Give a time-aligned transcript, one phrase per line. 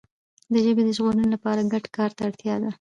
[0.53, 2.69] د ژبي د ژغورنې لپاره ګډ کار ته اړتیا ده.